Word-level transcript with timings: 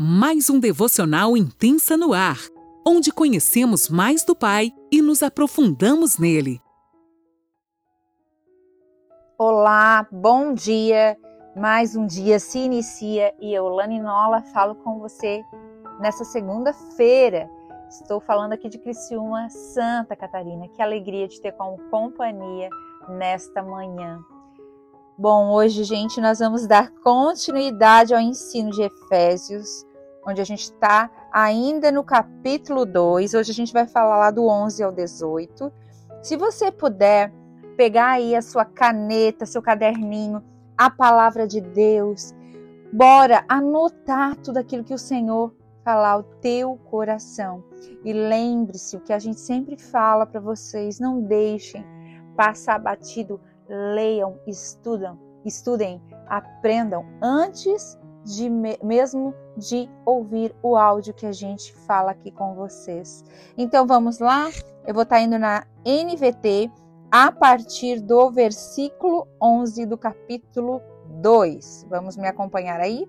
mais 0.00 0.48
um 0.48 0.60
devocional 0.60 1.36
intensa 1.36 1.96
no 1.96 2.12
ar, 2.12 2.38
onde 2.86 3.10
conhecemos 3.10 3.88
mais 3.88 4.24
do 4.24 4.32
Pai 4.32 4.70
e 4.92 5.02
nos 5.02 5.24
aprofundamos 5.24 6.18
nele. 6.18 6.62
Olá, 9.36 10.06
bom 10.12 10.54
dia. 10.54 11.18
Mais 11.56 11.96
um 11.96 12.06
dia 12.06 12.38
se 12.38 12.60
inicia 12.60 13.34
e 13.40 13.52
eu, 13.52 13.66
Lani 13.66 14.00
Nola, 14.00 14.40
falo 14.40 14.76
com 14.76 15.00
você 15.00 15.42
nessa 15.98 16.24
segunda-feira. 16.24 17.50
Estou 17.88 18.20
falando 18.20 18.52
aqui 18.52 18.68
de 18.68 18.78
Criciúma, 18.78 19.50
Santa 19.50 20.14
Catarina. 20.14 20.68
Que 20.68 20.80
alegria 20.80 21.26
de 21.26 21.40
ter 21.40 21.50
como 21.52 21.76
companhia 21.90 22.70
nesta 23.08 23.64
manhã. 23.64 24.20
Bom, 25.18 25.50
hoje, 25.50 25.82
gente, 25.82 26.20
nós 26.20 26.38
vamos 26.38 26.68
dar 26.68 26.92
continuidade 27.02 28.14
ao 28.14 28.20
ensino 28.20 28.70
de 28.70 28.82
Efésios 28.82 29.87
onde 30.28 30.42
a 30.42 30.44
gente 30.44 30.64
está 30.64 31.10
ainda 31.32 31.90
no 31.90 32.04
capítulo 32.04 32.84
2. 32.84 33.32
Hoje 33.32 33.50
a 33.50 33.54
gente 33.54 33.72
vai 33.72 33.86
falar 33.86 34.18
lá 34.18 34.30
do 34.30 34.46
11 34.46 34.82
ao 34.82 34.92
18. 34.92 35.72
Se 36.22 36.36
você 36.36 36.70
puder 36.70 37.32
pegar 37.78 38.10
aí 38.10 38.36
a 38.36 38.42
sua 38.42 38.66
caneta, 38.66 39.46
seu 39.46 39.62
caderninho, 39.62 40.42
a 40.76 40.90
palavra 40.90 41.46
de 41.46 41.62
Deus, 41.62 42.34
bora 42.92 43.42
anotar 43.48 44.36
tudo 44.36 44.58
aquilo 44.58 44.84
que 44.84 44.92
o 44.92 44.98
Senhor 44.98 45.54
falar 45.82 46.10
ao 46.10 46.22
teu 46.22 46.76
coração. 46.90 47.64
E 48.04 48.12
lembre-se 48.12 48.98
o 48.98 49.00
que 49.00 49.14
a 49.14 49.18
gente 49.18 49.40
sempre 49.40 49.78
fala 49.78 50.26
para 50.26 50.40
vocês, 50.40 51.00
não 51.00 51.22
deixem 51.22 51.82
passar 52.36 52.78
batido, 52.78 53.40
leiam, 53.66 54.38
estudam, 54.46 55.18
estudem, 55.42 56.02
aprendam 56.28 57.06
antes 57.22 57.98
de 58.24 58.50
mesmo 58.50 59.34
de 59.58 59.90
ouvir 60.06 60.54
o 60.62 60.76
áudio 60.76 61.12
que 61.12 61.26
a 61.26 61.32
gente 61.32 61.74
fala 61.86 62.12
aqui 62.12 62.30
com 62.30 62.54
vocês. 62.54 63.24
Então 63.56 63.86
vamos 63.86 64.20
lá? 64.20 64.48
Eu 64.86 64.94
vou 64.94 65.02
estar 65.02 65.16
tá 65.16 65.22
indo 65.22 65.38
na 65.38 65.66
NVT 65.84 66.70
a 67.10 67.32
partir 67.32 68.00
do 68.00 68.30
versículo 68.30 69.26
11 69.42 69.86
do 69.86 69.98
capítulo 69.98 70.80
2. 71.20 71.86
Vamos 71.90 72.16
me 72.16 72.28
acompanhar 72.28 72.80
aí? 72.80 73.04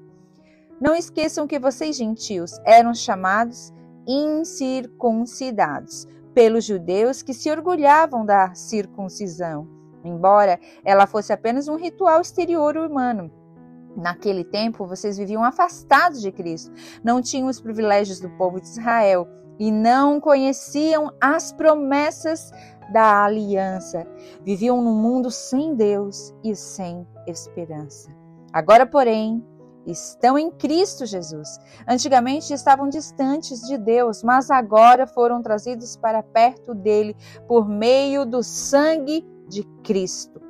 Não 0.82 0.96
esqueçam 0.96 1.46
que 1.46 1.60
vocês 1.60 1.96
gentios 1.96 2.60
eram 2.66 2.92
chamados 2.94 3.72
incircuncidados 4.08 6.08
pelos 6.34 6.66
judeus 6.66 7.22
que 7.22 7.34
se 7.34 7.52
orgulhavam 7.52 8.26
da 8.26 8.56
circuncisão, 8.56 9.68
embora 10.04 10.60
ela 10.84 11.06
fosse 11.06 11.32
apenas 11.34 11.68
um 11.68 11.76
ritual 11.76 12.22
exterior 12.22 12.78
humano 12.78 13.30
Naquele 13.96 14.44
tempo, 14.44 14.86
vocês 14.86 15.18
viviam 15.18 15.44
afastados 15.44 16.22
de 16.22 16.32
Cristo, 16.32 16.72
não 17.04 17.22
tinham 17.22 17.48
os 17.48 17.60
privilégios 17.60 18.20
do 18.20 18.30
povo 18.32 18.60
de 18.60 18.68
Israel 18.68 19.28
e 19.60 19.72
não 19.72 20.20
conheciam 20.20 21.12
as 21.20 21.52
promessas 21.52 22.52
da 22.94 23.26
aliança. 23.26 24.08
Viviam 24.44 24.82
num 24.82 24.96
mundo 24.96 25.30
sem 25.30 25.76
Deus 25.76 26.34
e 26.44 26.56
sem 26.56 27.06
esperança. 27.28 28.10
Agora, 28.54 28.86
porém, 28.86 29.46
estão 29.86 30.38
em 30.38 30.50
Cristo 30.50 31.06
Jesus. 31.06 31.60
Antigamente 31.88 32.54
estavam 32.54 32.90
distantes 32.90 33.62
de 33.62 33.78
Deus, 33.78 34.24
mas 34.24 34.50
agora 34.50 35.06
foram 35.06 35.42
trazidos 35.42 35.96
para 35.96 36.24
perto 36.24 36.74
dele 36.74 37.16
por 37.48 37.68
meio 37.68 38.26
do 38.26 38.42
sangue 38.42 39.26
de 39.48 39.64
Cristo. 39.84 40.42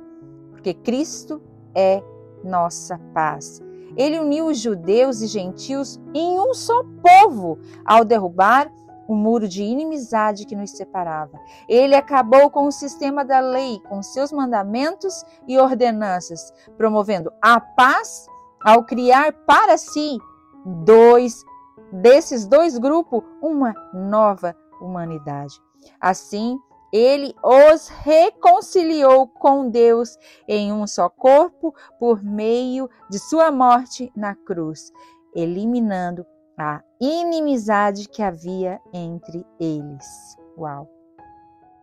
Porque 0.50 0.74
Cristo 0.74 1.42
é 1.74 2.02
nossa 2.44 2.98
paz. 3.12 3.60
Ele 3.96 4.18
uniu 4.18 4.46
os 4.46 4.58
judeus 4.58 5.20
e 5.20 5.26
gentios 5.26 6.00
em 6.14 6.38
um 6.38 6.54
só 6.54 6.82
povo 7.02 7.58
ao 7.84 8.04
derrubar 8.04 8.70
o 9.08 9.14
muro 9.14 9.48
de 9.48 9.64
inimizade 9.64 10.46
que 10.46 10.54
nos 10.54 10.70
separava. 10.70 11.36
Ele 11.68 11.96
acabou 11.96 12.48
com 12.48 12.66
o 12.66 12.72
sistema 12.72 13.24
da 13.24 13.40
lei, 13.40 13.80
com 13.88 14.00
seus 14.02 14.30
mandamentos 14.30 15.24
e 15.48 15.58
ordenanças, 15.58 16.52
promovendo 16.76 17.32
a 17.42 17.60
paz 17.60 18.26
ao 18.64 18.84
criar 18.84 19.32
para 19.32 19.76
si 19.76 20.16
dois 20.64 21.44
desses 21.92 22.46
dois 22.46 22.78
grupos 22.78 23.22
uma 23.42 23.74
nova 23.92 24.54
humanidade. 24.80 25.60
Assim, 26.00 26.56
ele 26.92 27.34
os 27.42 27.88
reconciliou 27.88 29.28
com 29.28 29.68
Deus 29.68 30.16
em 30.48 30.72
um 30.72 30.86
só 30.86 31.08
corpo 31.08 31.74
por 31.98 32.22
meio 32.22 32.88
de 33.08 33.18
sua 33.18 33.50
morte 33.50 34.12
na 34.16 34.34
cruz, 34.34 34.92
eliminando 35.34 36.26
a 36.58 36.82
inimizade 37.00 38.08
que 38.08 38.22
havia 38.22 38.80
entre 38.92 39.46
eles. 39.58 40.36
Uau! 40.58 40.88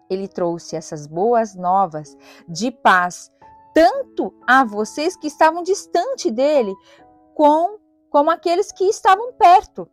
Ele 0.09 0.27
trouxe 0.27 0.75
essas 0.75 1.07
boas 1.07 1.55
novas 1.55 2.15
de 2.47 2.71
paz 2.71 3.31
tanto 3.73 4.33
a 4.47 4.63
vocês 4.63 5.15
que 5.15 5.27
estavam 5.27 5.61
distante 5.61 6.31
dele, 6.31 6.73
com, 7.35 7.77
como 8.09 8.31
aqueles 8.31 8.71
que 8.71 8.85
estavam 8.85 9.33
perto. 9.33 9.87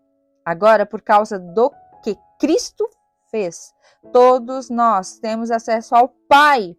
Agora, 0.45 0.87
por 0.87 1.03
causa 1.03 1.39
do 1.39 1.71
que 2.03 2.17
Cristo 2.39 2.89
fez, 3.35 3.75
todos 4.13 4.71
nós 4.71 5.19
temos 5.19 5.51
acesso 5.51 5.97
ao 5.97 6.09
Pai 6.29 6.77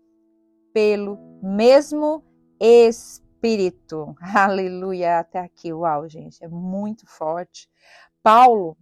pelo 0.73 1.17
mesmo 1.43 2.23
Espírito. 2.57 4.16
Aleluia! 4.33 5.19
Até 5.19 5.39
aqui, 5.39 5.73
uau, 5.73 6.07
gente, 6.07 6.41
é 6.41 6.47
muito 6.47 7.05
forte. 7.05 7.69
Paulo, 8.23 8.77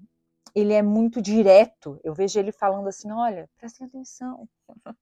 ele 0.53 0.72
é 0.72 0.84
muito 0.84 1.19
direto. 1.19 2.00
Eu 2.03 2.13
vejo 2.13 2.38
ele 2.38 2.51
falando 2.51 2.88
assim: 2.88 3.11
olha, 3.11 3.50
prestem 3.57 3.88
atenção. 3.88 4.47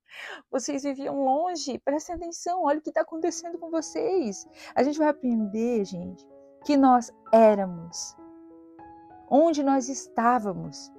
Vocês 0.49 0.83
viviam 0.83 1.25
longe, 1.25 1.77
prestem 1.79 2.15
atenção, 2.15 2.63
olha 2.63 2.79
o 2.79 2.81
que 2.81 2.89
está 2.89 3.01
acontecendo 3.01 3.57
com 3.57 3.69
vocês. 3.69 4.47
A 4.73 4.81
gente 4.81 4.97
vai 4.97 5.09
aprender, 5.09 5.83
gente, 5.83 6.25
que 6.65 6.77
nós 6.77 7.11
éramos, 7.33 8.15
onde 9.29 9.61
nós 9.61 9.89
estávamos, 9.89 10.89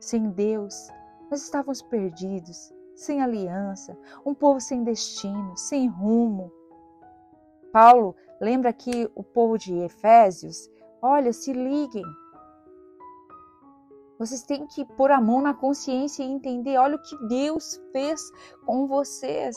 sem 0.00 0.30
Deus, 0.30 0.88
nós 1.30 1.42
estávamos 1.42 1.82
perdidos, 1.82 2.72
sem 2.94 3.22
aliança, 3.22 3.96
um 4.24 4.34
povo 4.34 4.60
sem 4.60 4.82
destino, 4.82 5.56
sem 5.56 5.88
rumo. 5.88 6.52
Paulo 7.72 8.14
lembra 8.40 8.70
aqui 8.70 9.10
o 9.14 9.22
povo 9.22 9.58
de 9.58 9.74
Efésios: 9.78 10.70
olha, 11.02 11.32
se 11.32 11.52
liguem. 11.52 12.04
Vocês 14.18 14.42
têm 14.42 14.66
que 14.66 14.84
pôr 14.84 15.12
a 15.12 15.20
mão 15.20 15.40
na 15.40 15.54
consciência 15.54 16.22
e 16.22 16.26
entender: 16.26 16.76
olha 16.78 16.96
o 16.96 17.02
que 17.02 17.16
Deus 17.28 17.80
fez 17.92 18.20
com 18.66 18.86
vocês 18.86 19.56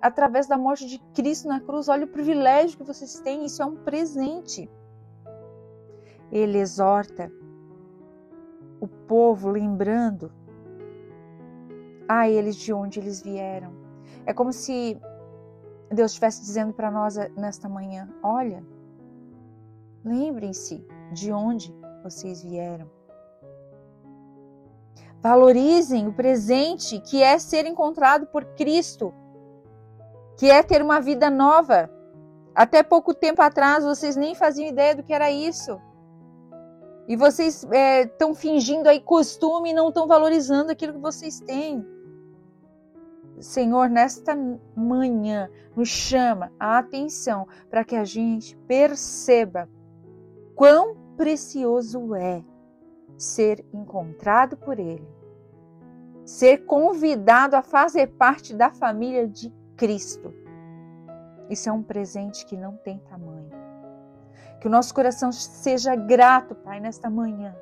através 0.00 0.48
da 0.48 0.58
morte 0.58 0.86
de 0.86 0.98
Cristo 1.14 1.46
na 1.46 1.60
cruz. 1.60 1.88
Olha 1.88 2.04
o 2.04 2.08
privilégio 2.08 2.78
que 2.78 2.84
vocês 2.84 3.20
têm, 3.20 3.44
isso 3.44 3.62
é 3.62 3.66
um 3.66 3.76
presente. 3.76 4.68
Ele 6.32 6.58
exorta 6.58 7.30
povo, 9.12 9.50
lembrando 9.50 10.32
a 12.08 12.30
eles 12.30 12.56
de 12.56 12.72
onde 12.72 12.98
eles 12.98 13.20
vieram. 13.20 13.70
É 14.24 14.32
como 14.32 14.54
se 14.54 14.98
Deus 15.90 16.12
estivesse 16.12 16.40
dizendo 16.40 16.72
para 16.72 16.90
nós 16.90 17.16
nesta 17.36 17.68
manhã: 17.68 18.08
olha, 18.22 18.64
lembrem-se 20.02 20.82
de 21.12 21.30
onde 21.30 21.74
vocês 22.02 22.42
vieram. 22.42 22.90
Valorizem 25.20 26.08
o 26.08 26.14
presente 26.14 26.98
que 26.98 27.22
é 27.22 27.38
ser 27.38 27.66
encontrado 27.66 28.26
por 28.28 28.46
Cristo, 28.56 29.12
que 30.38 30.50
é 30.50 30.62
ter 30.62 30.80
uma 30.80 31.02
vida 31.02 31.28
nova. 31.28 31.90
Até 32.54 32.82
pouco 32.82 33.12
tempo 33.12 33.42
atrás 33.42 33.84
vocês 33.84 34.16
nem 34.16 34.34
faziam 34.34 34.70
ideia 34.70 34.96
do 34.96 35.02
que 35.02 35.12
era 35.12 35.30
isso. 35.30 35.78
E 37.12 37.16
vocês 37.16 37.62
estão 37.62 38.30
é, 38.30 38.34
fingindo 38.34 38.88
aí 38.88 38.98
costume 38.98 39.68
e 39.68 39.74
não 39.74 39.88
estão 39.88 40.06
valorizando 40.06 40.72
aquilo 40.72 40.94
que 40.94 40.98
vocês 40.98 41.40
têm. 41.40 41.86
Senhor, 43.38 43.90
nesta 43.90 44.34
manhã, 44.74 45.50
nos 45.76 45.90
chama 45.90 46.50
a 46.58 46.78
atenção 46.78 47.46
para 47.68 47.84
que 47.84 47.94
a 47.94 48.02
gente 48.02 48.56
perceba 48.66 49.68
quão 50.54 50.96
precioso 51.14 52.14
é 52.14 52.42
ser 53.18 53.62
encontrado 53.74 54.56
por 54.56 54.78
Ele, 54.78 55.06
ser 56.24 56.64
convidado 56.64 57.56
a 57.56 57.62
fazer 57.62 58.06
parte 58.06 58.54
da 58.54 58.70
família 58.70 59.28
de 59.28 59.52
Cristo. 59.76 60.32
Isso 61.50 61.68
é 61.68 61.72
um 61.72 61.82
presente 61.82 62.46
que 62.46 62.56
não 62.56 62.74
tem 62.78 62.98
tamanho. 63.00 63.41
Que 64.62 64.68
o 64.68 64.70
nosso 64.70 64.94
coração 64.94 65.32
seja 65.32 65.96
grato, 65.96 66.54
Pai, 66.54 66.78
nesta 66.78 67.10
manhã, 67.10 67.52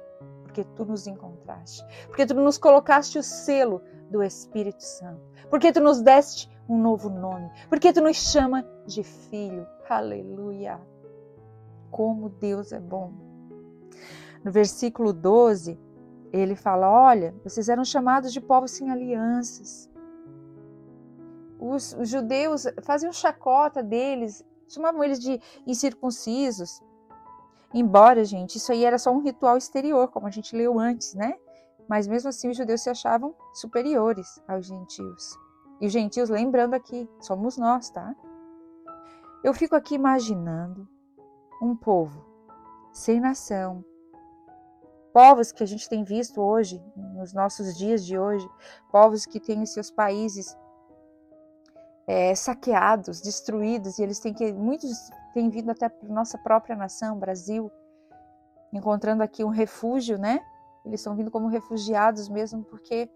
porque 0.42 0.62
tu 0.76 0.84
nos 0.84 1.06
encontraste, 1.06 1.82
porque 2.08 2.26
tu 2.26 2.34
nos 2.34 2.58
colocaste 2.58 3.18
o 3.18 3.22
selo 3.22 3.80
do 4.10 4.22
Espírito 4.22 4.82
Santo, 4.82 5.22
porque 5.48 5.72
tu 5.72 5.80
nos 5.80 6.02
deste 6.02 6.50
um 6.68 6.76
novo 6.76 7.08
nome, 7.08 7.50
porque 7.70 7.90
tu 7.90 8.02
nos 8.02 8.18
chama 8.18 8.66
de 8.86 9.02
filho. 9.02 9.66
Aleluia! 9.88 10.78
Como 11.90 12.28
Deus 12.28 12.70
é 12.70 12.78
bom. 12.78 13.14
No 14.44 14.52
versículo 14.52 15.14
12, 15.14 15.80
ele 16.30 16.54
fala: 16.54 16.90
Olha, 16.90 17.34
vocês 17.42 17.70
eram 17.70 17.82
chamados 17.82 18.30
de 18.30 18.42
povos 18.42 18.72
sem 18.72 18.90
alianças. 18.90 19.88
Os, 21.58 21.94
os 21.94 22.10
judeus 22.10 22.66
faziam 22.82 23.10
chacota 23.10 23.82
deles, 23.82 24.44
chamavam 24.68 25.02
eles 25.02 25.18
de 25.18 25.40
incircuncisos. 25.66 26.82
Embora, 27.72 28.24
gente, 28.24 28.56
isso 28.56 28.72
aí 28.72 28.84
era 28.84 28.98
só 28.98 29.12
um 29.12 29.20
ritual 29.20 29.56
exterior, 29.56 30.08
como 30.08 30.26
a 30.26 30.30
gente 30.30 30.56
leu 30.56 30.78
antes, 30.78 31.14
né? 31.14 31.38
Mas 31.88 32.06
mesmo 32.06 32.28
assim 32.28 32.50
os 32.50 32.56
judeus 32.56 32.82
se 32.82 32.90
achavam 32.90 33.34
superiores 33.54 34.40
aos 34.48 34.66
gentios. 34.66 35.38
E 35.80 35.86
os 35.86 35.92
gentios, 35.92 36.28
lembrando 36.28 36.74
aqui, 36.74 37.08
somos 37.20 37.56
nós, 37.56 37.88
tá? 37.90 38.14
Eu 39.42 39.54
fico 39.54 39.74
aqui 39.74 39.94
imaginando 39.94 40.86
um 41.62 41.74
povo 41.76 42.24
sem 42.92 43.20
nação, 43.20 43.84
povos 45.12 45.52
que 45.52 45.62
a 45.62 45.66
gente 45.66 45.88
tem 45.88 46.04
visto 46.04 46.40
hoje, 46.40 46.82
nos 46.96 47.32
nossos 47.32 47.76
dias 47.76 48.04
de 48.04 48.18
hoje, 48.18 48.48
povos 48.90 49.26
que 49.26 49.40
têm 49.40 49.62
os 49.62 49.72
seus 49.72 49.90
países 49.90 50.56
é, 52.06 52.34
saqueados, 52.34 53.20
destruídos, 53.20 53.98
e 53.98 54.02
eles 54.02 54.18
têm 54.18 54.34
que, 54.34 54.52
muitos 54.52 55.10
têm 55.32 55.48
vindo 55.48 55.70
até 55.70 55.88
para 55.88 56.08
nossa 56.08 56.38
própria 56.38 56.76
nação, 56.76 57.18
Brasil, 57.18 57.70
encontrando 58.72 59.22
aqui 59.22 59.44
um 59.44 59.48
refúgio, 59.48 60.18
né? 60.18 60.40
Eles 60.84 61.00
estão 61.00 61.14
vindo 61.14 61.30
como 61.30 61.48
refugiados 61.48 62.28
mesmo, 62.28 62.64
porque 62.64 63.10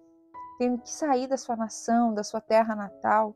têm 0.58 0.76
que 0.76 0.90
sair 0.90 1.26
da 1.26 1.36
sua 1.36 1.56
nação, 1.56 2.12
da 2.12 2.22
sua 2.22 2.40
terra 2.40 2.74
natal. 2.74 3.34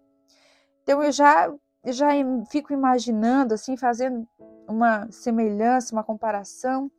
Então 0.83 1.03
eu 1.03 1.13
já, 1.13 1.53
já 1.87 2.09
fico 2.51 2.73
imaginando, 2.73 3.55
assim, 3.55 3.77
fazendo 3.77 4.27
uma 4.69 5.11
semelhança, 5.11 5.95
uma 5.95 6.05
comparação, 6.05 6.91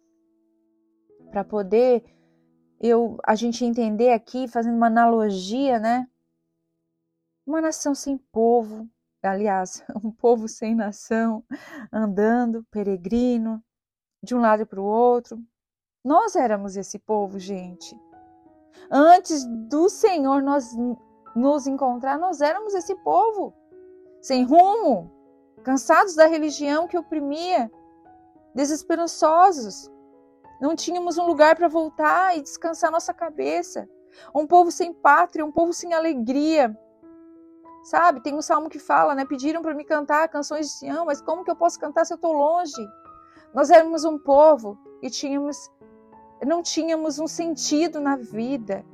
para 1.29 1.43
poder 1.43 2.03
eu 2.79 3.17
a 3.25 3.35
gente 3.35 3.65
entender 3.65 4.11
aqui, 4.11 4.47
fazendo 4.47 4.75
uma 4.75 4.87
analogia, 4.87 5.79
né? 5.79 6.07
Uma 7.45 7.61
nação 7.61 7.93
sem 7.93 8.17
povo, 8.17 8.89
aliás, 9.23 9.83
um 10.03 10.11
povo 10.11 10.47
sem 10.47 10.75
nação, 10.75 11.43
andando, 11.91 12.65
peregrino, 12.71 13.63
de 14.23 14.35
um 14.35 14.39
lado 14.39 14.65
para 14.65 14.79
o 14.79 14.85
outro. 14.85 15.37
Nós 16.03 16.35
éramos 16.35 16.77
esse 16.77 16.97
povo, 16.97 17.39
gente. 17.39 17.95
Antes 18.89 19.45
do 19.45 19.89
Senhor 19.89 20.41
nós 20.41 20.75
nos 21.35 21.67
encontrar, 21.67 22.17
nós 22.17 22.41
éramos 22.41 22.73
esse 22.73 22.95
povo, 23.03 23.53
sem 24.21 24.43
rumo, 24.43 25.11
cansados 25.63 26.15
da 26.15 26.25
religião 26.25 26.87
que 26.87 26.97
oprimia, 26.97 27.71
desesperançosos. 28.55 29.89
Não 30.59 30.75
tínhamos 30.75 31.17
um 31.17 31.25
lugar 31.25 31.55
para 31.55 31.67
voltar 31.67 32.37
e 32.37 32.41
descansar 32.41 32.91
nossa 32.91 33.13
cabeça. 33.13 33.87
Um 34.33 34.47
povo 34.47 34.71
sem 34.71 34.93
pátria, 34.93 35.45
um 35.45 35.51
povo 35.51 35.71
sem 35.71 35.93
alegria. 35.93 36.77
Sabe, 37.83 38.21
tem 38.21 38.35
um 38.35 38.41
salmo 38.41 38.69
que 38.69 38.79
fala, 38.79 39.15
né? 39.15 39.25
Pediram 39.25 39.61
para 39.61 39.73
me 39.73 39.83
cantar 39.83 40.27
canções 40.27 40.67
de 40.67 40.73
Sião, 40.73 41.05
mas 41.05 41.21
como 41.21 41.43
que 41.43 41.51
eu 41.51 41.55
posso 41.55 41.79
cantar 41.79 42.05
se 42.05 42.13
eu 42.13 42.15
estou 42.15 42.33
longe? 42.33 42.87
Nós 43.53 43.69
éramos 43.69 44.03
um 44.03 44.17
povo 44.17 44.77
e 45.01 45.09
tínhamos, 45.09 45.71
não 46.45 46.61
tínhamos 46.61 47.19
um 47.19 47.27
sentido 47.27 47.99
na 47.99 48.15
vida. 48.15 48.85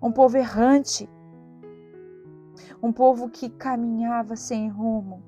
Um 0.00 0.12
povo 0.12 0.36
errante, 0.36 1.08
um 2.82 2.92
povo 2.92 3.28
que 3.28 3.48
caminhava 3.48 4.36
sem 4.36 4.68
rumo. 4.68 5.22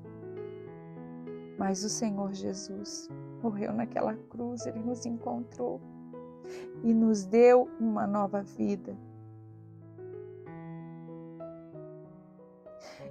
Mas 1.57 1.83
o 1.83 1.89
Senhor 1.89 2.33
Jesus 2.33 3.09
morreu 3.41 3.73
naquela 3.73 4.15
cruz, 4.29 4.65
ele 4.65 4.79
nos 4.79 5.05
encontrou 5.05 5.81
e 6.83 6.93
nos 6.93 7.25
deu 7.25 7.69
uma 7.79 8.05
nova 8.05 8.43
vida. 8.43 8.95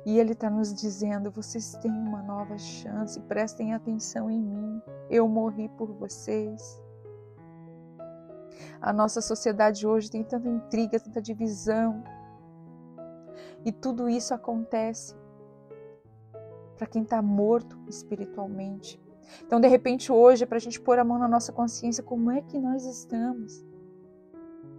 E 0.06 0.20
Ele 0.20 0.32
está 0.32 0.48
nos 0.48 0.72
dizendo: 0.72 1.32
vocês 1.32 1.72
têm 1.82 1.90
uma 1.90 2.22
nova 2.22 2.56
chance, 2.56 3.20
prestem 3.22 3.74
atenção 3.74 4.30
em 4.30 4.40
mim. 4.40 4.80
Eu 5.10 5.28
morri 5.28 5.68
por 5.70 5.92
vocês. 5.92 6.80
A 8.80 8.92
nossa 8.92 9.20
sociedade 9.20 9.84
hoje 9.84 10.08
tem 10.08 10.22
tanta 10.22 10.48
intriga, 10.48 11.00
tanta 11.00 11.20
divisão, 11.20 12.04
e 13.64 13.72
tudo 13.72 14.08
isso 14.08 14.32
acontece 14.32 15.16
para 16.76 16.86
quem 16.86 17.02
está 17.02 17.20
morto 17.20 17.76
espiritualmente. 17.88 19.02
Então, 19.44 19.60
de 19.60 19.66
repente, 19.66 20.12
hoje 20.12 20.44
é 20.44 20.46
para 20.46 20.58
a 20.58 20.60
gente 20.60 20.80
pôr 20.80 21.00
a 21.00 21.04
mão 21.04 21.18
na 21.18 21.26
nossa 21.26 21.52
consciência: 21.52 22.04
como 22.04 22.30
é 22.30 22.40
que 22.42 22.60
nós 22.60 22.84
estamos? 22.84 23.64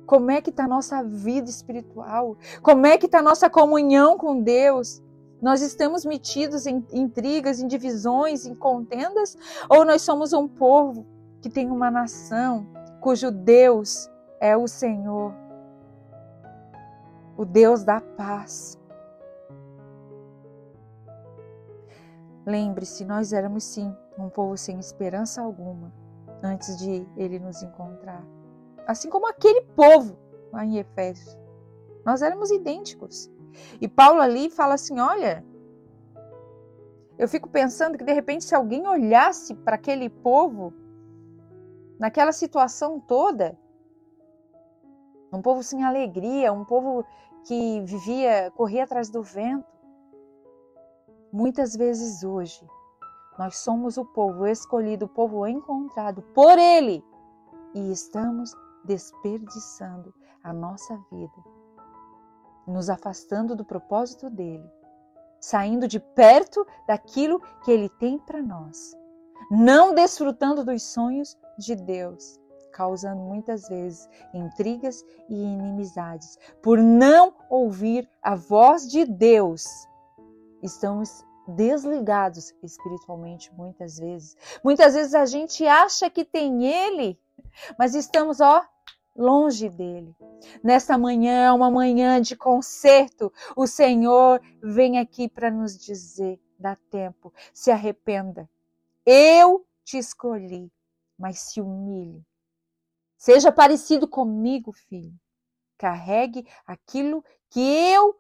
Como 0.06 0.32
é 0.32 0.40
que 0.40 0.52
está 0.52 0.64
a 0.64 0.70
nossa 0.70 1.04
vida 1.04 1.50
espiritual? 1.50 2.38
Como 2.62 2.86
é 2.86 2.98
que 2.98 3.08
está 3.08 3.20
a 3.20 3.22
nossa 3.22 3.50
comunhão 3.50 4.18
com 4.18 4.42
Deus? 4.42 5.04
Nós 5.42 5.62
estamos 5.62 6.04
metidos 6.04 6.66
em 6.66 6.84
intrigas, 6.92 7.60
em 7.60 7.68
divisões, 7.68 8.46
em 8.46 8.56
contendas? 8.56 9.38
Ou 9.70 9.86
nós 9.86 10.02
somos 10.02 10.34
um 10.34 10.48
povo 10.48 11.06
que 11.42 11.50
tem 11.50 11.70
uma 11.70 11.92
nação 11.92 12.68
cujo 13.02 13.30
Deus 13.32 14.10
é 14.40 14.58
o 14.58 14.68
Senhor, 14.68 15.34
o 17.38 17.46
Deus 17.46 17.84
da 17.84 18.02
paz? 18.02 18.80
Lembre-se, 22.46 23.06
nós 23.06 23.34
éramos 23.34 23.64
sim 23.64 23.94
um 24.18 24.30
povo 24.30 24.58
sem 24.58 24.80
esperança 24.80 25.42
alguma 25.42 25.94
antes 26.42 26.78
de 26.78 27.06
ele 27.16 27.40
nos 27.40 27.62
encontrar. 27.62 28.26
Assim 28.88 29.10
como 29.10 29.28
aquele 29.28 29.62
povo 29.76 30.18
lá 30.52 30.66
em 30.66 30.78
Efésios. 30.78 31.38
Nós 32.06 32.22
éramos 32.22 32.50
idênticos. 32.50 33.30
E 33.80 33.88
Paulo 33.88 34.22
ali 34.22 34.50
fala 34.50 34.76
assim: 34.76 35.00
olha, 35.00 35.46
eu 37.18 37.28
fico 37.28 37.50
pensando 37.50 37.98
que 37.98 38.04
de 38.04 38.14
repente, 38.14 38.44
se 38.44 38.56
alguém 38.56 38.88
olhasse 38.88 39.56
para 39.56 39.76
aquele 39.76 40.10
povo, 40.10 40.74
naquela 42.00 42.32
situação 42.32 43.00
toda, 43.00 43.58
um 45.32 45.42
povo 45.42 45.64
sem 45.64 45.84
alegria, 45.84 46.54
um 46.54 46.64
povo 46.64 47.06
que 47.46 47.82
vivia, 47.82 48.52
corria 48.56 48.84
atrás 48.84 49.10
do 49.10 49.24
vento, 49.24 49.78
Muitas 51.32 51.76
vezes 51.76 52.24
hoje, 52.24 52.66
nós 53.38 53.58
somos 53.58 53.98
o 53.98 54.06
povo 54.06 54.48
escolhido, 54.48 55.06
o 55.06 55.10
povo 55.10 55.46
encontrado 55.46 56.22
por 56.34 56.58
Ele 56.58 57.04
e 57.76 57.92
estamos 57.92 58.56
desperdiçando 58.86 60.14
a 60.42 60.54
nossa 60.54 60.98
vida, 61.12 61.34
nos 62.68 62.90
afastando 62.90 63.56
do 63.56 63.64
propósito 63.64 64.30
dele, 64.30 64.70
saindo 65.40 65.88
de 65.88 66.00
perto 66.00 66.66
daquilo 66.88 67.42
que 67.64 67.72
ele 67.72 67.90
tem 67.90 68.18
para 68.20 68.42
nós, 68.42 68.96
não 69.50 69.94
desfrutando 69.94 70.66
dos 70.66 70.84
sonhos 70.84 71.38
de 71.58 71.76
Deus, 71.76 72.40
causando 72.74 73.22
muitas 73.22 73.68
vezes 73.70 74.10
intrigas 74.34 75.04
e 75.30 75.36
inimizades, 75.36 76.38
por 76.62 76.78
não 76.80 77.34
ouvir 77.50 78.10
a 78.22 78.36
voz 78.36 78.90
de 78.90 79.06
Deus 79.06 79.88
estamos 80.62 81.26
desligados 81.48 82.54
espiritualmente 82.62 83.54
muitas 83.54 83.98
vezes. 83.98 84.36
Muitas 84.64 84.94
vezes 84.94 85.14
a 85.14 85.26
gente 85.26 85.66
acha 85.66 86.10
que 86.10 86.26
tem 86.26 86.66
Ele, 86.66 87.20
mas 87.78 87.96
estamos, 87.96 88.42
ó, 88.42 88.64
longe 89.18 89.68
dele. 89.70 90.16
Nesta 90.64 90.98
manhã, 90.98 91.48
é 91.48 91.52
uma 91.52 91.72
manhã 91.72 92.22
de 92.22 92.36
conserto, 92.36 93.34
o 93.56 93.66
Senhor 93.66 94.40
vem 94.62 95.00
aqui 95.00 95.28
para 95.28 95.50
nos 95.50 95.78
dizer: 95.78 96.40
dá 96.60 96.76
tempo, 96.76 97.34
se 97.54 97.72
arrependa. 97.72 98.48
Eu 99.06 99.66
te 99.84 99.98
escolhi, 99.98 100.72
mas 101.18 101.40
se 101.40 101.60
humilhe. 101.60 102.24
Seja 103.18 103.52
parecido 103.52 104.08
comigo, 104.08 104.72
filho. 104.72 105.18
Carregue 105.78 106.46
aquilo 106.66 107.24
que 107.50 107.60
eu 107.60 108.20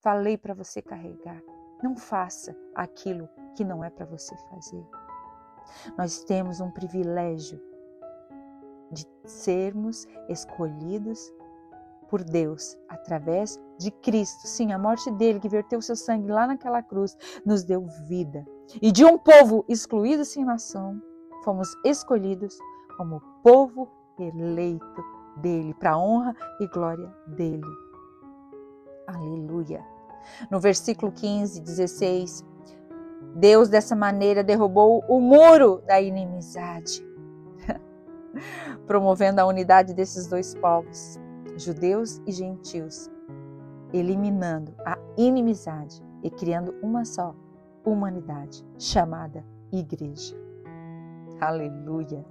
falei 0.00 0.36
para 0.36 0.52
você 0.52 0.82
carregar. 0.82 1.40
Não 1.82 1.96
faça 1.96 2.56
aquilo 2.74 3.28
que 3.56 3.64
não 3.64 3.82
é 3.82 3.90
para 3.90 4.04
você 4.04 4.36
fazer. 4.50 4.84
Nós 5.96 6.24
temos 6.24 6.60
um 6.60 6.70
privilégio 6.70 7.60
de 8.94 9.06
sermos 9.26 10.06
escolhidos 10.28 11.32
por 12.08 12.22
Deus 12.22 12.78
através 12.88 13.60
de 13.78 13.90
Cristo. 13.90 14.46
Sim, 14.46 14.72
a 14.72 14.78
morte 14.78 15.10
dele, 15.10 15.40
que 15.40 15.48
verteu 15.48 15.82
seu 15.82 15.96
sangue 15.96 16.30
lá 16.30 16.46
naquela 16.46 16.82
cruz, 16.82 17.16
nos 17.44 17.64
deu 17.64 17.86
vida. 18.08 18.46
E 18.80 18.92
de 18.92 19.04
um 19.04 19.18
povo 19.18 19.64
excluído 19.68 20.24
sem 20.24 20.44
nação, 20.44 21.00
fomos 21.44 21.68
escolhidos 21.84 22.56
como 22.96 23.20
povo 23.42 23.88
eleito 24.18 25.04
dele, 25.38 25.74
para 25.74 25.92
a 25.92 25.98
honra 25.98 26.34
e 26.60 26.68
glória 26.68 27.12
dele. 27.26 27.66
Aleluia. 29.06 29.84
No 30.50 30.60
versículo 30.60 31.12
15, 31.12 31.60
16, 31.60 32.44
Deus 33.34 33.68
dessa 33.68 33.96
maneira 33.96 34.44
derrubou 34.44 35.04
o 35.08 35.20
muro 35.20 35.82
da 35.86 36.00
inimizade. 36.00 37.04
promovendo 38.86 39.40
a 39.40 39.46
unidade 39.46 39.94
desses 39.94 40.26
dois 40.26 40.54
povos, 40.54 41.18
judeus 41.56 42.20
e 42.26 42.32
gentios, 42.32 43.10
eliminando 43.92 44.74
a 44.84 44.98
inimizade 45.16 46.02
e 46.22 46.30
criando 46.30 46.74
uma 46.82 47.04
só 47.04 47.34
humanidade, 47.84 48.64
chamada 48.78 49.44
Igreja. 49.72 50.36
Aleluia! 51.40 52.24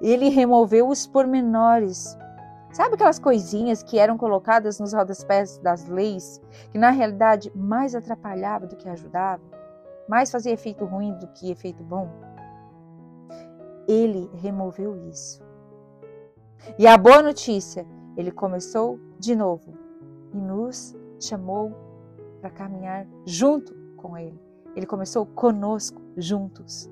Ele 0.00 0.28
removeu 0.28 0.88
os 0.88 1.06
pormenores. 1.06 2.16
Sabe 2.72 2.94
aquelas 2.94 3.18
coisinhas 3.18 3.82
que 3.82 3.98
eram 3.98 4.18
colocadas 4.18 4.78
nos 4.78 4.92
rodapés 4.92 5.58
das 5.58 5.88
leis, 5.88 6.40
que 6.70 6.78
na 6.78 6.90
realidade 6.90 7.50
mais 7.54 7.94
atrapalhava 7.94 8.66
do 8.66 8.76
que 8.76 8.88
ajudava? 8.88 9.42
Mais 10.08 10.30
fazia 10.30 10.52
efeito 10.52 10.84
ruim 10.84 11.12
do 11.18 11.26
que 11.28 11.50
efeito 11.50 11.82
bom? 11.82 12.08
Ele 13.88 14.30
removeu 14.34 14.96
isso. 15.08 15.42
E 16.78 16.86
a 16.86 16.96
boa 16.96 17.22
notícia, 17.22 17.86
ele 18.16 18.30
começou 18.30 18.98
de 19.18 19.36
novo 19.36 19.72
e 20.32 20.38
nos 20.38 20.96
chamou 21.20 21.72
para 22.40 22.50
caminhar 22.50 23.06
junto 23.24 23.74
com 23.96 24.16
ele. 24.16 24.40
Ele 24.74 24.86
começou 24.86 25.24
conosco 25.24 26.00
juntos. 26.16 26.90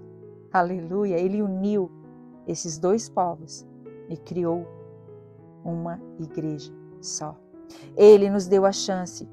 Aleluia! 0.53 1.19
Ele 1.19 1.43
uniu 1.43 1.91
esses 2.47 2.79
dois 2.79 3.09
povos 3.09 3.67
e 4.09 4.17
criou 4.17 4.67
uma 5.65 6.01
igreja 6.19 6.73
só. 7.01 7.37
Ele 7.97 8.31
nos 8.31 8.47
deu 8.47 8.65
a 8.65 8.73
chance 8.73 9.29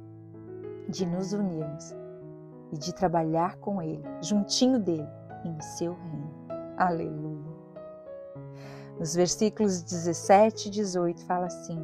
de 0.87 1.05
nos 1.05 1.33
unirmos 1.33 1.95
e 2.71 2.77
de 2.77 2.93
trabalhar 2.93 3.57
com 3.57 3.81
Ele, 3.81 4.03
juntinho 4.21 4.79
dele, 4.79 5.07
em 5.45 5.59
seu 5.61 5.93
reino. 5.93 6.31
Aleluia. 6.77 7.30
Nos 8.99 9.15
versículos 9.15 9.81
17 9.81 10.67
e 10.67 10.71
18 10.71 11.25
fala 11.25 11.47
assim: 11.47 11.79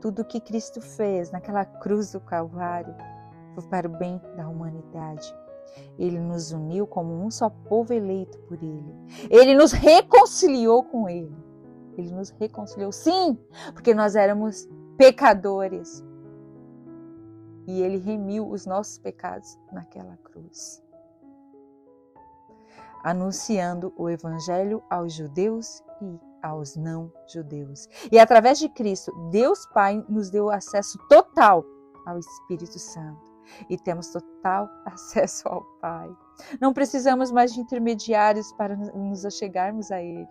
Tudo 0.00 0.22
o 0.22 0.24
que 0.24 0.40
Cristo 0.40 0.80
fez 0.80 1.30
naquela 1.30 1.64
cruz 1.64 2.12
do 2.12 2.20
Calvário 2.20 2.94
foi 3.54 3.64
para 3.64 3.88
o 3.88 3.96
bem 3.96 4.20
da 4.36 4.48
humanidade. 4.48 5.34
Ele 5.98 6.18
nos 6.18 6.52
uniu 6.52 6.86
como 6.86 7.24
um 7.24 7.30
só 7.30 7.48
povo 7.48 7.92
eleito 7.92 8.38
por 8.40 8.62
Ele. 8.62 8.94
Ele 9.30 9.54
nos 9.54 9.72
reconciliou 9.72 10.84
com 10.84 11.08
Ele. 11.08 11.34
Ele 11.96 12.10
nos 12.10 12.30
reconciliou, 12.30 12.90
sim, 12.90 13.38
porque 13.72 13.94
nós 13.94 14.16
éramos 14.16 14.68
pecadores. 14.96 16.04
E 17.66 17.80
Ele 17.80 17.98
remiu 17.98 18.48
os 18.48 18.66
nossos 18.66 18.98
pecados 18.98 19.58
naquela 19.72 20.16
cruz. 20.18 20.82
Anunciando 23.02 23.92
o 23.96 24.08
Evangelho 24.08 24.82
aos 24.90 25.12
judeus 25.12 25.82
e 26.00 26.18
aos 26.44 26.76
não-judeus. 26.76 27.88
E 28.12 28.18
através 28.18 28.58
de 28.58 28.68
Cristo, 28.68 29.10
Deus 29.30 29.66
Pai 29.72 30.04
nos 30.08 30.30
deu 30.30 30.50
acesso 30.50 30.98
total 31.08 31.64
ao 32.06 32.18
Espírito 32.18 32.78
Santo 32.78 33.32
e 33.70 33.78
temos 33.78 34.10
total 34.10 34.68
acesso 34.84 35.48
ao 35.48 35.62
Pai. 35.80 36.14
Não 36.60 36.74
precisamos 36.74 37.32
mais 37.32 37.54
de 37.54 37.60
intermediários 37.60 38.52
para 38.52 38.76
nos 38.76 39.24
achegarmos 39.24 39.90
a 39.90 40.02
Ele. 40.02 40.28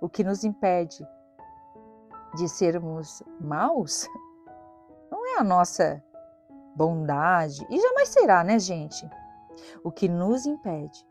O 0.00 0.08
que 0.08 0.22
nos 0.22 0.44
impede 0.44 1.06
de 2.34 2.48
sermos 2.48 3.22
maus 3.40 4.06
não 5.10 5.26
é 5.26 5.38
a 5.38 5.44
nossa 5.44 6.02
bondade, 6.74 7.66
e 7.70 7.80
jamais 7.80 8.10
será, 8.10 8.44
né, 8.44 8.58
gente? 8.58 9.08
O 9.82 9.90
que 9.90 10.06
nos 10.06 10.44
impede 10.44 11.06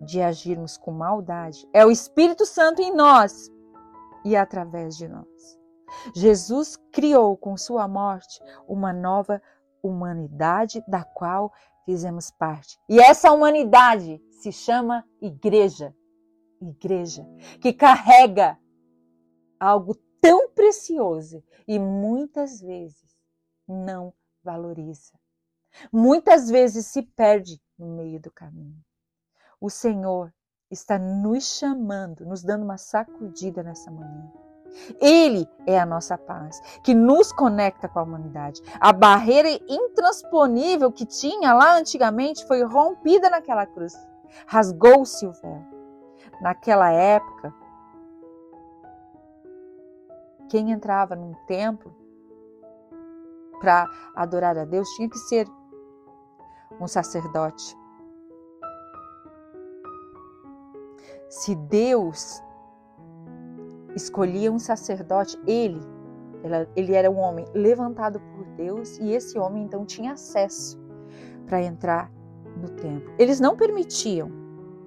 de 0.00 0.20
agirmos 0.20 0.76
com 0.76 0.90
maldade 0.90 1.68
é 1.72 1.84
o 1.84 1.90
Espírito 1.90 2.44
Santo 2.44 2.82
em 2.82 2.94
nós 2.94 3.50
e 4.24 4.36
através 4.36 4.96
de 4.96 5.08
nós. 5.08 5.26
Jesus 6.14 6.76
criou 6.92 7.36
com 7.36 7.56
sua 7.56 7.86
morte 7.86 8.40
uma 8.66 8.92
nova 8.92 9.40
humanidade 9.82 10.82
da 10.88 11.04
qual 11.04 11.52
fizemos 11.84 12.30
parte. 12.30 12.78
E 12.88 12.98
essa 12.98 13.30
humanidade 13.32 14.20
se 14.30 14.50
chama 14.50 15.04
igreja. 15.20 15.94
Igreja 16.60 17.26
que 17.60 17.72
carrega 17.72 18.58
algo 19.60 19.94
tão 20.20 20.50
precioso 20.50 21.44
e 21.68 21.78
muitas 21.78 22.60
vezes 22.60 23.14
não 23.68 24.12
valoriza. 24.42 25.12
Muitas 25.92 26.48
vezes 26.48 26.86
se 26.86 27.02
perde 27.02 27.60
no 27.78 27.96
meio 27.96 28.20
do 28.20 28.30
caminho. 28.30 28.82
O 29.60 29.70
Senhor 29.70 30.32
está 30.70 30.98
nos 30.98 31.58
chamando, 31.58 32.24
nos 32.24 32.42
dando 32.42 32.64
uma 32.64 32.78
sacudida 32.78 33.62
nessa 33.62 33.90
manhã 33.90 34.32
ele 35.00 35.48
é 35.66 35.78
a 35.78 35.86
nossa 35.86 36.18
paz, 36.18 36.60
que 36.82 36.94
nos 36.94 37.32
conecta 37.32 37.88
com 37.88 37.98
a 37.98 38.02
humanidade. 38.02 38.60
A 38.80 38.92
barreira 38.92 39.48
intransponível 39.68 40.90
que 40.90 41.06
tinha 41.06 41.54
lá 41.54 41.76
antigamente 41.76 42.46
foi 42.46 42.62
rompida 42.62 43.30
naquela 43.30 43.66
cruz. 43.66 43.94
Rasgou-se 44.46 45.26
o 45.26 45.32
véu. 45.32 45.62
Naquela 46.40 46.90
época, 46.90 47.54
quem 50.48 50.72
entrava 50.72 51.14
num 51.14 51.34
templo 51.46 51.94
para 53.60 53.88
adorar 54.14 54.58
a 54.58 54.64
Deus 54.64 54.88
tinha 54.90 55.08
que 55.08 55.18
ser 55.18 55.46
um 56.80 56.88
sacerdote. 56.88 57.76
Se 61.34 61.52
Deus 61.56 62.40
escolhia 63.96 64.52
um 64.52 64.58
sacerdote, 64.60 65.36
ele, 65.48 65.80
ele 66.76 66.94
era 66.94 67.10
um 67.10 67.18
homem 67.18 67.44
levantado 67.52 68.20
por 68.20 68.44
Deus 68.56 68.98
e 68.98 69.10
esse 69.10 69.36
homem 69.36 69.64
então 69.64 69.84
tinha 69.84 70.12
acesso 70.12 70.80
para 71.44 71.60
entrar 71.60 72.08
no 72.56 72.68
templo. 72.68 73.12
Eles 73.18 73.40
não 73.40 73.56
permitiam 73.56 74.30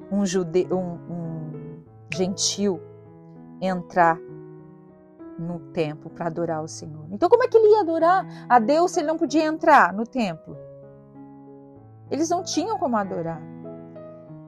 um, 0.09 0.25
jude, 0.25 0.65
um, 0.71 0.93
um 1.11 1.83
gentil 2.13 2.79
entrar 3.59 4.17
no 5.37 5.59
templo 5.73 6.09
para 6.09 6.27
adorar 6.27 6.63
o 6.63 6.67
Senhor. 6.67 7.07
Então, 7.11 7.27
como 7.27 7.43
é 7.43 7.49
que 7.49 7.57
ele 7.57 7.73
ia 7.73 7.81
adorar 7.81 8.25
a 8.47 8.57
Deus 8.57 8.91
se 8.91 9.01
ele 9.01 9.07
não 9.07 9.17
podia 9.17 9.43
entrar 9.43 9.91
no 9.91 10.07
templo? 10.07 10.55
Eles 12.09 12.29
não 12.29 12.41
tinham 12.41 12.77
como 12.77 12.95
adorar. 12.95 13.41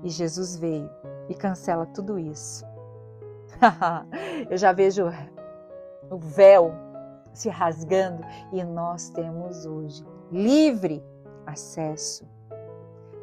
E 0.02 0.10
Jesus 0.10 0.56
veio 0.56 0.90
e 1.30 1.36
cancela 1.36 1.86
tudo 1.86 2.20
isso. 2.20 2.66
Eu 4.50 4.58
já 4.58 4.74
vejo 4.74 5.06
o 6.10 6.18
véu 6.18 6.74
se 7.34 7.48
rasgando 7.50 8.24
e 8.52 8.64
nós 8.64 9.10
temos 9.10 9.66
hoje 9.66 10.04
livre 10.32 11.04
acesso. 11.46 12.28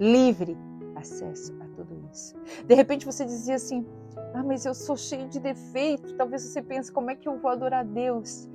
Livre 0.01 0.57
acesso 0.95 1.55
a 1.61 1.67
tudo 1.75 1.99
isso. 2.13 2.35
De 2.65 2.75
repente 2.75 3.05
você 3.05 3.25
dizia 3.25 3.57
assim: 3.57 3.87
Ah, 4.35 4.43
mas 4.43 4.65
eu 4.65 4.75
sou 4.75 4.97
cheio 4.97 5.29
de 5.29 5.41
defeito. 5.41 6.15
Talvez 6.17 6.43
você 6.43 6.63
pense: 6.63 6.93
Como 6.93 7.11
é 7.11 7.17
que 7.17 7.29
eu 7.29 7.39
vou 7.39 7.51
adorar 7.51 7.85
Deus? 7.85 8.49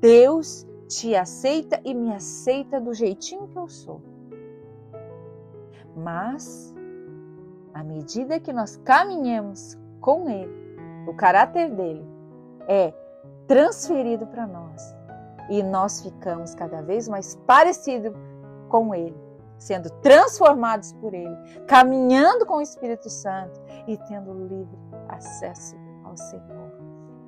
Deus 0.00 0.66
te 0.88 1.14
aceita 1.14 1.80
e 1.84 1.92
me 1.92 2.12
aceita 2.14 2.80
do 2.80 2.94
jeitinho 2.94 3.48
que 3.48 3.58
eu 3.58 3.68
sou. 3.68 4.00
Mas, 5.94 6.74
à 7.78 7.84
medida 7.84 8.40
que 8.40 8.52
nós 8.52 8.74
caminhamos 8.78 9.78
com 10.00 10.28
Ele, 10.28 10.52
o 11.06 11.14
caráter 11.14 11.70
dele 11.70 12.04
é 12.66 12.92
transferido 13.46 14.26
para 14.26 14.48
nós 14.48 14.82
e 15.48 15.62
nós 15.62 16.02
ficamos 16.02 16.56
cada 16.56 16.82
vez 16.82 17.08
mais 17.08 17.36
parecidos 17.46 18.12
com 18.68 18.92
ele, 18.92 19.16
sendo 19.58 19.88
transformados 20.00 20.92
por 20.94 21.14
ele, 21.14 21.34
caminhando 21.68 22.44
com 22.44 22.56
o 22.56 22.60
Espírito 22.60 23.08
Santo 23.08 23.60
e 23.86 23.96
tendo 23.96 24.34
livre 24.48 24.76
acesso 25.08 25.76
ao 26.04 26.16
Senhor. 26.16 26.72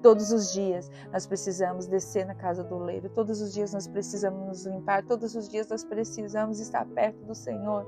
Todos 0.02 0.32
os 0.32 0.52
dias 0.52 0.90
nós 1.12 1.28
precisamos 1.28 1.86
descer 1.86 2.26
na 2.26 2.34
casa 2.34 2.64
do 2.64 2.76
leiro, 2.76 3.08
todos 3.08 3.40
os 3.40 3.54
dias 3.54 3.72
nós 3.72 3.86
precisamos 3.86 4.46
nos 4.48 4.66
limpar, 4.66 5.04
todos 5.04 5.36
os 5.36 5.48
dias 5.48 5.68
nós 5.68 5.84
precisamos 5.84 6.58
estar 6.58 6.84
perto 6.86 7.24
do 7.24 7.36
Senhor, 7.36 7.86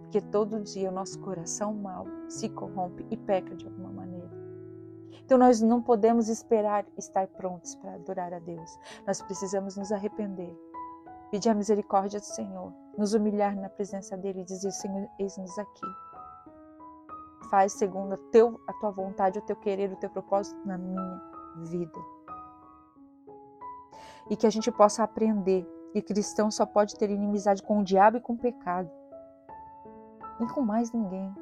porque 0.00 0.20
todo 0.20 0.60
dia 0.60 0.90
o 0.90 0.92
nosso 0.92 1.18
coração 1.20 1.72
mal 1.74 2.06
se 2.28 2.48
corrompe 2.48 3.06
e 3.10 3.16
peca 3.16 3.54
de 3.54 3.66
alguma 3.66 3.90
maneira. 3.90 4.30
Então 5.24 5.38
nós 5.38 5.60
não 5.60 5.80
podemos 5.80 6.28
esperar 6.28 6.84
estar 6.96 7.26
prontos 7.28 7.74
para 7.76 7.94
adorar 7.94 8.32
a 8.34 8.38
Deus. 8.38 8.78
Nós 9.06 9.22
precisamos 9.22 9.76
nos 9.76 9.90
arrepender, 9.90 10.54
pedir 11.30 11.48
a 11.48 11.54
misericórdia 11.54 12.20
do 12.20 12.26
Senhor, 12.26 12.72
nos 12.98 13.14
humilhar 13.14 13.56
na 13.56 13.68
presença 13.68 14.16
dele 14.16 14.40
e 14.40 14.44
dizer: 14.44 14.70
Senhor, 14.70 15.08
eis-nos 15.18 15.58
aqui. 15.58 15.86
Faz 17.50 17.72
segundo 17.74 18.14
a, 18.14 18.18
teu, 18.30 18.60
a 18.66 18.72
tua 18.74 18.90
vontade, 18.90 19.38
o 19.38 19.42
teu 19.42 19.56
querer, 19.56 19.92
o 19.92 19.96
teu 19.96 20.10
propósito 20.10 20.60
na 20.66 20.76
minha 20.76 21.22
vida. 21.62 21.98
E 24.28 24.36
que 24.36 24.46
a 24.46 24.50
gente 24.50 24.70
possa 24.72 25.04
aprender 25.04 25.66
que 25.94 26.02
cristão 26.02 26.50
só 26.50 26.66
pode 26.66 26.96
ter 26.96 27.08
inimizade 27.08 27.62
com 27.62 27.78
o 27.78 27.84
diabo 27.84 28.16
e 28.16 28.20
com 28.20 28.32
o 28.32 28.38
pecado. 28.38 28.90
E 30.40 30.46
com 30.46 30.60
mais 30.60 30.92
ninguém. 30.92 31.34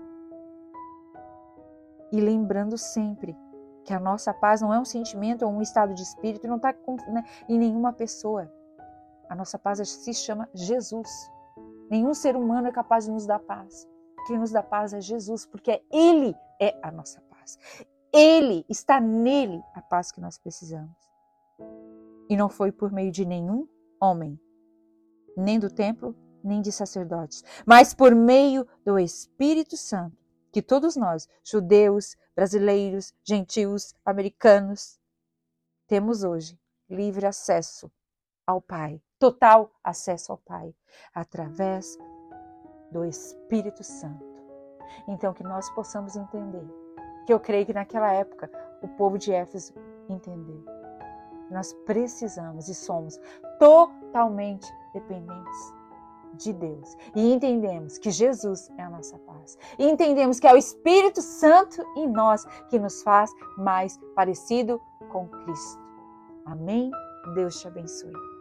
E 2.12 2.20
lembrando 2.20 2.76
sempre 2.76 3.36
que 3.84 3.92
a 3.92 4.00
nossa 4.00 4.32
paz 4.32 4.60
não 4.60 4.72
é 4.72 4.78
um 4.78 4.84
sentimento 4.84 5.44
ou 5.44 5.52
um 5.52 5.62
estado 5.62 5.94
de 5.94 6.02
espírito, 6.02 6.46
não 6.46 6.56
está 6.56 6.74
né, 7.08 7.24
em 7.48 7.58
nenhuma 7.58 7.92
pessoa. 7.92 8.52
A 9.28 9.34
nossa 9.34 9.58
paz 9.58 9.78
se 9.88 10.14
chama 10.14 10.48
Jesus. 10.54 11.08
Nenhum 11.90 12.14
ser 12.14 12.36
humano 12.36 12.68
é 12.68 12.72
capaz 12.72 13.06
de 13.06 13.10
nos 13.10 13.26
dar 13.26 13.38
paz. 13.38 13.88
Quem 14.26 14.38
nos 14.38 14.50
dá 14.50 14.62
paz 14.62 14.92
é 14.92 15.00
Jesus, 15.00 15.46
porque 15.46 15.82
Ele 15.90 16.34
é 16.60 16.78
a 16.82 16.90
nossa 16.90 17.20
paz. 17.22 17.58
Ele 18.12 18.64
está 18.68 19.00
nele 19.00 19.62
a 19.74 19.82
paz 19.82 20.12
que 20.12 20.20
nós 20.20 20.38
precisamos. 20.38 20.96
E 22.28 22.36
não 22.36 22.48
foi 22.48 22.70
por 22.70 22.92
meio 22.92 23.10
de 23.10 23.24
nenhum 23.24 23.66
homem, 24.00 24.38
nem 25.36 25.58
do 25.58 25.70
templo, 25.70 26.14
nem 26.42 26.60
de 26.60 26.72
sacerdotes, 26.72 27.44
mas 27.66 27.94
por 27.94 28.14
meio 28.14 28.66
do 28.84 28.98
Espírito 28.98 29.76
Santo, 29.76 30.16
que 30.52 30.60
todos 30.60 30.96
nós, 30.96 31.28
judeus, 31.42 32.16
brasileiros, 32.34 33.14
gentios, 33.24 33.94
americanos, 34.04 35.00
temos 35.86 36.22
hoje 36.22 36.58
livre 36.88 37.26
acesso 37.26 37.90
ao 38.46 38.60
Pai, 38.60 39.00
total 39.18 39.72
acesso 39.82 40.32
ao 40.32 40.38
Pai, 40.38 40.74
através 41.14 41.96
do 42.90 43.04
Espírito 43.04 43.82
Santo. 43.82 44.24
Então, 45.08 45.32
que 45.32 45.42
nós 45.42 45.70
possamos 45.70 46.16
entender, 46.16 46.66
que 47.26 47.32
eu 47.32 47.40
creio 47.40 47.64
que 47.64 47.72
naquela 47.72 48.12
época 48.12 48.50
o 48.82 48.88
povo 48.88 49.16
de 49.16 49.32
Éfeso 49.32 49.72
entendeu. 50.08 50.62
Nós 51.50 51.72
precisamos 51.86 52.68
e 52.68 52.74
somos 52.74 53.18
totalmente 53.58 54.70
dependentes 54.92 55.81
de 56.34 56.52
Deus. 56.52 56.96
E 57.14 57.32
entendemos 57.32 57.98
que 57.98 58.10
Jesus 58.10 58.70
é 58.78 58.82
a 58.82 58.90
nossa 58.90 59.18
paz. 59.18 59.58
E 59.78 59.88
entendemos 59.88 60.40
que 60.40 60.46
é 60.46 60.52
o 60.52 60.56
Espírito 60.56 61.20
Santo 61.20 61.82
em 61.96 62.08
nós 62.08 62.44
que 62.68 62.78
nos 62.78 63.02
faz 63.02 63.30
mais 63.56 63.98
parecido 64.14 64.80
com 65.10 65.28
Cristo. 65.28 65.80
Amém? 66.46 66.90
Deus 67.34 67.60
te 67.60 67.68
abençoe. 67.68 68.31